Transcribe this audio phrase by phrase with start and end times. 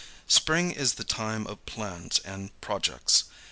[0.27, 3.25] Spring is the time of plans and projects.